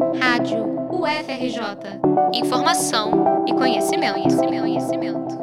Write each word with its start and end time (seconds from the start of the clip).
Rádio 0.00 0.64
UFRJ. 0.90 2.00
Informação 2.32 3.44
e 3.46 3.52
conhecimento, 3.52 4.14
conhecimento, 4.14 4.60
conhecimento. 4.62 5.38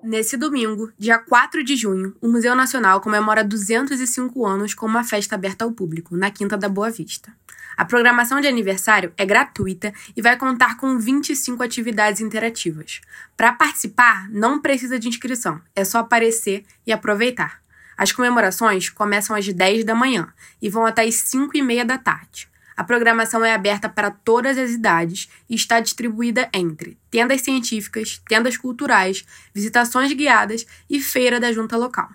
Nesse 0.00 0.36
domingo, 0.36 0.92
dia 0.96 1.18
4 1.18 1.64
de 1.64 1.74
junho, 1.74 2.14
o 2.20 2.28
Museu 2.28 2.54
Nacional 2.54 3.00
comemora 3.00 3.42
205 3.42 4.46
anos 4.46 4.74
com 4.74 4.86
uma 4.86 5.02
festa 5.02 5.34
aberta 5.34 5.64
ao 5.64 5.72
público, 5.72 6.16
na 6.16 6.30
Quinta 6.30 6.56
da 6.56 6.68
Boa 6.68 6.88
Vista. 6.88 7.32
A 7.76 7.84
programação 7.84 8.40
de 8.40 8.46
aniversário 8.46 9.12
é 9.16 9.26
gratuita 9.26 9.92
e 10.16 10.22
vai 10.22 10.36
contar 10.36 10.76
com 10.76 10.96
25 10.96 11.60
atividades 11.60 12.20
interativas. 12.20 13.00
Para 13.36 13.52
participar, 13.52 14.30
não 14.30 14.60
precisa 14.60 15.00
de 15.00 15.08
inscrição, 15.08 15.60
é 15.74 15.84
só 15.84 15.98
aparecer 15.98 16.64
e 16.86 16.92
aproveitar. 16.92 17.60
As 17.96 18.12
comemorações 18.12 18.88
começam 18.88 19.34
às 19.34 19.52
10 19.52 19.84
da 19.84 19.96
manhã 19.96 20.32
e 20.62 20.70
vão 20.70 20.86
até 20.86 21.02
às 21.02 21.16
5 21.16 21.56
e 21.56 21.62
meia 21.62 21.84
da 21.84 21.98
tarde. 21.98 22.53
A 22.76 22.82
programação 22.82 23.44
é 23.44 23.54
aberta 23.54 23.88
para 23.88 24.10
todas 24.10 24.58
as 24.58 24.70
idades 24.70 25.28
e 25.48 25.54
está 25.54 25.78
distribuída 25.78 26.48
entre 26.52 26.98
tendas 27.10 27.42
científicas, 27.42 28.20
tendas 28.28 28.56
culturais, 28.56 29.24
visitações 29.54 30.12
guiadas 30.12 30.66
e 30.90 31.00
feira 31.00 31.38
da 31.38 31.52
junta 31.52 31.76
local. 31.76 32.08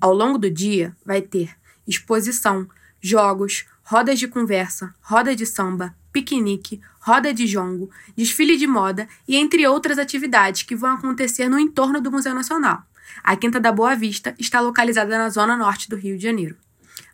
Ao 0.00 0.14
longo 0.14 0.38
do 0.38 0.50
dia, 0.50 0.96
vai 1.04 1.20
ter 1.20 1.50
exposição, 1.86 2.68
jogos, 3.00 3.66
rodas 3.82 4.18
de 4.18 4.28
conversa, 4.28 4.94
roda 5.00 5.34
de 5.34 5.44
samba, 5.44 5.94
piquenique, 6.12 6.80
roda 7.00 7.32
de 7.32 7.46
jongo, 7.46 7.90
desfile 8.16 8.56
de 8.56 8.66
moda 8.66 9.08
e 9.26 9.36
entre 9.36 9.66
outras 9.66 9.98
atividades 9.98 10.62
que 10.62 10.76
vão 10.76 10.94
acontecer 10.94 11.48
no 11.48 11.58
entorno 11.58 12.00
do 12.00 12.10
Museu 12.10 12.34
Nacional. 12.34 12.82
A 13.22 13.36
Quinta 13.36 13.58
da 13.58 13.72
Boa 13.72 13.94
Vista 13.94 14.34
está 14.38 14.60
localizada 14.60 15.16
na 15.16 15.30
zona 15.30 15.56
norte 15.56 15.88
do 15.88 15.96
Rio 15.96 16.16
de 16.16 16.22
Janeiro. 16.22 16.56